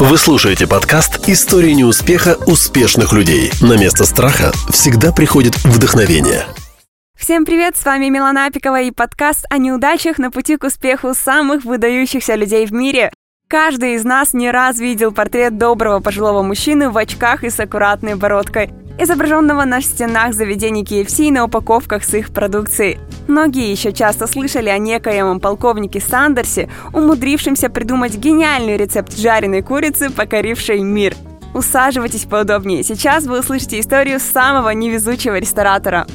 [0.00, 3.52] Вы слушаете подкаст «История неуспеха успешных людей».
[3.60, 6.46] На место страха всегда приходит вдохновение.
[7.18, 11.66] Всем привет, с вами Милана Апикова и подкаст о неудачах на пути к успеху самых
[11.66, 13.12] выдающихся людей в мире.
[13.46, 18.14] Каждый из нас не раз видел портрет доброго пожилого мужчины в очках и с аккуратной
[18.14, 18.70] бородкой,
[19.02, 22.98] изображенного на стенах заведений KFC и на упаковках с их продукцией.
[23.28, 30.80] Многие еще часто слышали о некоемом полковнике Сандерсе, умудрившемся придумать гениальный рецепт жареной курицы, покорившей
[30.80, 31.14] мир.
[31.54, 36.06] Усаживайтесь поудобнее, сейчас вы услышите историю самого невезучего ресторатора.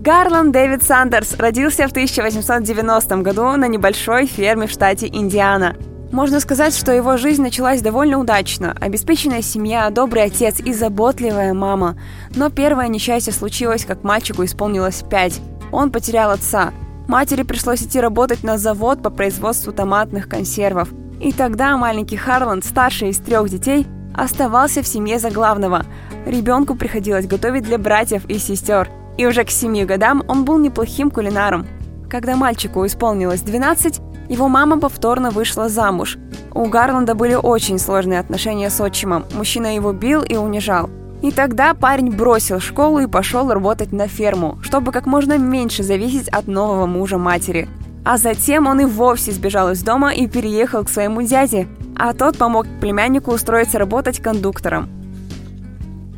[0.00, 5.76] Гарланд Дэвид Сандерс родился в 1890 году на небольшой ферме в штате Индиана–
[6.12, 8.76] можно сказать, что его жизнь началась довольно удачно.
[8.78, 11.96] Обеспеченная семья, добрый отец и заботливая мама.
[12.36, 15.40] Но первое несчастье случилось, как мальчику исполнилось пять.
[15.72, 16.72] Он потерял отца.
[17.08, 20.90] Матери пришлось идти работать на завод по производству томатных консервов.
[21.18, 25.86] И тогда маленький Харланд, старший из трех детей, оставался в семье за главного.
[26.26, 28.90] Ребенку приходилось готовить для братьев и сестер.
[29.16, 31.66] И уже к семи годам он был неплохим кулинаром.
[32.10, 34.00] Когда мальчику исполнилось 12,
[34.32, 36.16] его мама повторно вышла замуж.
[36.54, 39.24] У Гарланда были очень сложные отношения с отчимом.
[39.34, 40.88] Мужчина его бил и унижал.
[41.20, 46.28] И тогда парень бросил школу и пошел работать на ферму, чтобы как можно меньше зависеть
[46.28, 47.68] от нового мужа матери.
[48.04, 52.38] А затем он и вовсе сбежал из дома и переехал к своему дяде, а тот
[52.38, 54.88] помог племяннику устроиться работать кондуктором.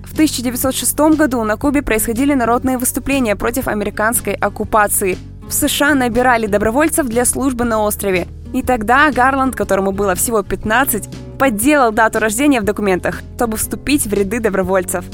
[0.05, 7.07] В 1906 году на Кубе происходили народные выступления против американской оккупации– в США набирали добровольцев
[7.07, 8.27] для службы на острове.
[8.53, 14.13] И тогда Гарланд, которому было всего 15, подделал дату рождения в документах, чтобы вступить в
[14.13, 15.05] ряды добровольцев.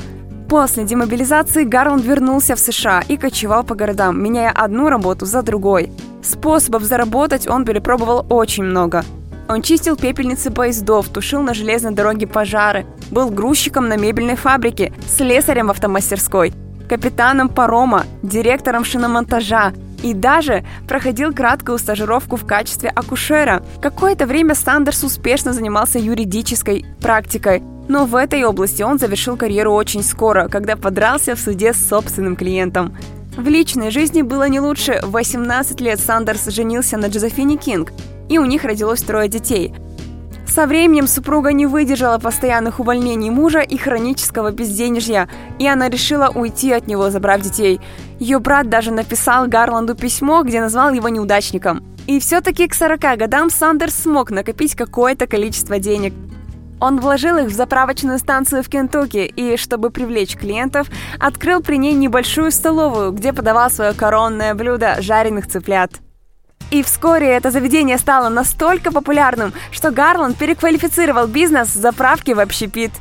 [0.48, 5.92] После демобилизации Гарланд вернулся в США и кочевал по городам, меняя одну работу за другой.
[6.22, 9.04] Способов заработать он перепробовал очень много.
[9.48, 15.68] Он чистил пепельницы поездов, тушил на железной дороге пожары, был грузчиком на мебельной фабрике, слесарем
[15.68, 16.52] в автомастерской,
[16.88, 23.62] капитаном парома, директором шиномонтажа, и даже проходил краткую стажировку в качестве акушера.
[23.80, 30.02] Какое-то время Сандерс успешно занимался юридической практикой, но в этой области он завершил карьеру очень
[30.02, 32.96] скоро, когда подрался в суде с собственным клиентом.
[33.36, 35.00] В личной жизни было не лучше.
[35.02, 37.92] В 18 лет Сандерс женился на Джозефине Кинг,
[38.28, 39.74] и у них родилось трое детей–
[40.50, 45.28] со временем супруга не выдержала постоянных увольнений мужа и хронического безденежья,
[45.58, 47.80] и она решила уйти от него, забрав детей.
[48.18, 51.84] Ее брат даже написал Гарланду письмо, где назвал его неудачником.
[52.06, 56.12] И все-таки к 40 годам Сандерс смог накопить какое-то количество денег.
[56.80, 60.88] Он вложил их в заправочную станцию в Кентукки и, чтобы привлечь клиентов,
[61.18, 66.00] открыл при ней небольшую столовую, где подавал свое коронное блюдо– жареных цыплят.
[66.70, 72.92] И вскоре это заведение стало настолько популярным, что Гарланд переквалифицировал бизнес с заправки в общепит.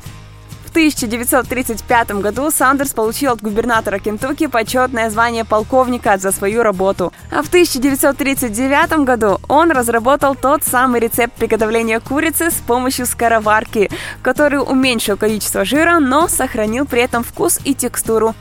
[0.66, 7.12] В 1935 году Сандерс получил от губернатора Кентукки почетное звание полковника за свою работу.
[7.32, 13.90] А в 1939 году он разработал тот самый рецепт приготовления курицы с помощью скороварки,
[14.22, 18.36] который уменьшил количество жира, но сохранил при этом вкус и текстуру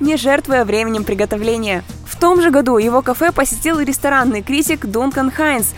[0.00, 1.82] не жертвуя временем приготовления.
[2.06, 5.74] В том же году его кафе посетил ресторанный критик Дункан Хайнс,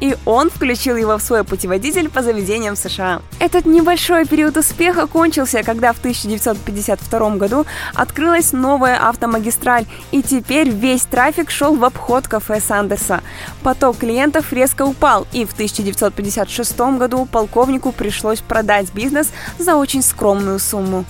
[0.00, 3.22] и он включил его в свой путеводитель по заведениям США.
[3.38, 7.64] Этот небольшой период успеха кончился, когда в 1952 году
[7.94, 13.22] открылась новая автомагистраль, и теперь весь трафик шел в обход кафе Сандерса.
[13.62, 20.58] Поток клиентов резко упал, и в 1956 году полковнику пришлось продать бизнес за очень скромную
[20.58, 21.04] сумму.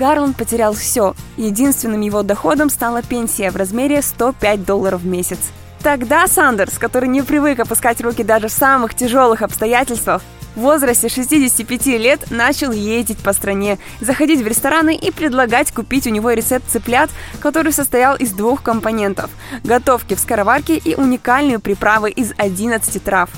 [0.00, 1.14] Гарланд потерял все.
[1.36, 5.38] Единственным его доходом стала пенсия в размере 105 долларов в месяц.
[5.82, 10.22] Тогда Сандерс, который не привык опускать руки даже в самых тяжелых обстоятельствах,
[10.56, 16.10] в возрасте 65 лет начал ездить по стране, заходить в рестораны и предлагать купить у
[16.10, 19.30] него рецепт цыплят, который состоял из двух компонентов–
[19.64, 23.28] готовки в скороварке и уникальные приправы из 11 трав.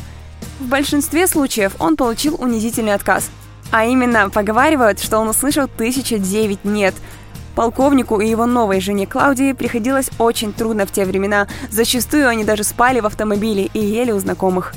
[0.61, 3.31] В большинстве случаев он получил унизительный отказ–
[3.73, 6.95] а именно, поговаривают, что он услышал тысяча девять «нет».
[7.57, 11.49] Полковнику и его новой жене Клаудии приходилось очень трудно в те времена.
[11.71, 14.73] Зачастую они даже спали в автомобиле и ели у знакомых.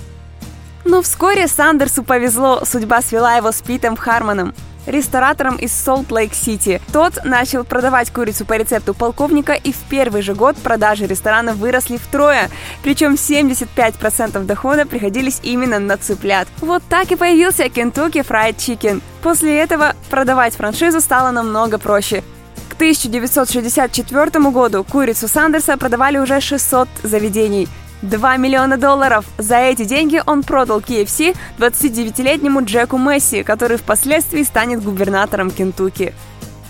[0.84, 4.54] Но вскоре Сандерсу повезло, судьба свела его с Питом Хармоном
[4.86, 6.82] ресторатором из Солт-Лейк-Сити.
[6.92, 11.98] Тот начал продавать курицу по рецепту полковника, и в первый же год продажи ресторана выросли
[11.98, 12.50] втрое.
[12.84, 16.48] Причем 75% дохода приходились именно на цыплят.
[16.62, 19.02] Вот так и появился Kentucky Fried Chicken.
[19.22, 22.24] После этого продавать франшизу стало намного проще.
[22.70, 27.68] К 1964 году курицу Сандерса продавали уже 600 заведений.
[28.02, 29.26] 2 миллиона долларов.
[29.38, 36.14] За эти деньги он продал KFC 29-летнему Джеку Месси, который впоследствии станет губернатором Кентукки.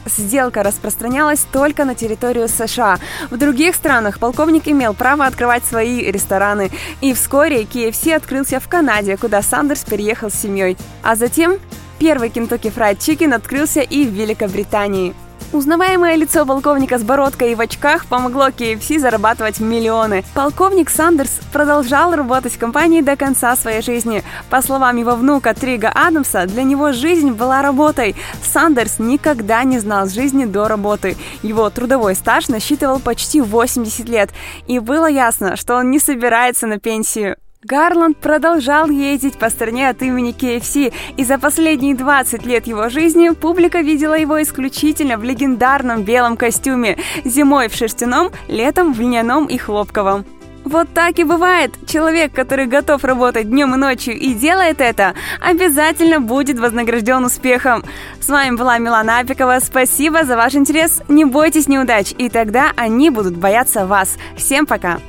[0.06, 3.00] Сделка распространялась только на территорию США.
[3.32, 6.72] В других странах полковник имел право открывать свои рестораны.
[7.02, 10.78] И вскоре KFC открылся в Канаде, куда Сандерс переехал с семьей.
[11.02, 11.58] А затем
[11.98, 15.16] первый Kentucky Fried Chicken открылся и в Великобритании.
[15.54, 20.24] Узнаваемое лицо полковника с бородкой и в очках помогло KFC зарабатывать миллионы.
[20.34, 24.24] Полковник Сандерс продолжал работать в компании до конца своей жизни.
[24.50, 28.16] По словам его внука Трига Адамса, для него жизнь была работой.
[28.44, 31.16] Сандерс никогда не знал жизни до работы.
[31.42, 34.32] Его трудовой стаж насчитывал почти 80 лет.
[34.68, 37.38] И было ясно, что он не собирается на пенсию.
[37.68, 43.30] Гарланд продолжал ездить по стране от имени KFC, и за последние 20 лет его жизни
[43.30, 49.58] публика видела его исключительно в легендарном белом костюме, зимой в шерстяном, летом в льняном и
[49.58, 50.26] хлопковом.
[50.64, 51.72] Вот так и бывает.
[51.88, 57.84] Человек, который готов работать днем и ночью и делает это, обязательно будет вознагражден успехом.
[58.20, 59.58] С вами была Милана Апикова.
[59.60, 61.02] Спасибо за ваш интерес.
[61.08, 64.18] Не бойтесь неудач, и тогда они будут бояться вас.
[64.36, 65.00] Всем пока!